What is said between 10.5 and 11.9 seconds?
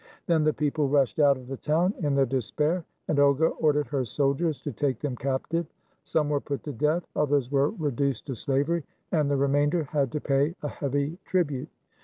a heavy tribute.